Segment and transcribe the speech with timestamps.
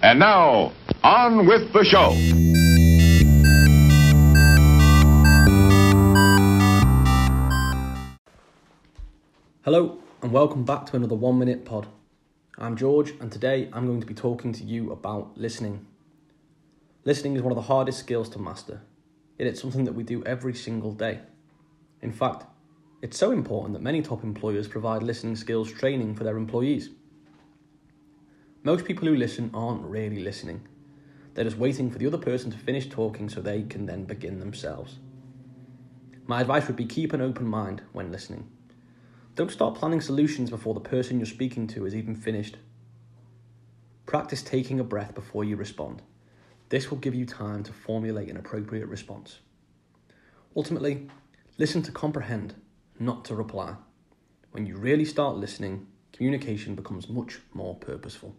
[0.00, 0.70] And now,
[1.02, 2.12] on with the show.
[9.64, 11.88] Hello, and welcome back to another One Minute Pod.
[12.58, 15.84] I'm George, and today I'm going to be talking to you about listening.
[17.04, 18.82] Listening is one of the hardest skills to master,
[19.36, 21.18] yet it's something that we do every single day.
[22.02, 22.44] In fact,
[23.02, 26.90] it's so important that many top employers provide listening skills training for their employees.
[28.68, 30.60] Most people who listen aren't really listening,
[31.32, 34.40] they're just waiting for the other person to finish talking so they can then begin
[34.40, 34.98] themselves.
[36.26, 38.46] My advice would be keep an open mind when listening.
[39.36, 42.58] Don't start planning solutions before the person you're speaking to is even finished.
[44.04, 46.02] Practice taking a breath before you respond.
[46.68, 49.38] This will give you time to formulate an appropriate response.
[50.54, 51.08] Ultimately,
[51.56, 52.54] listen to comprehend,
[52.98, 53.76] not to reply.
[54.52, 58.36] When you really start listening, communication becomes much more purposeful.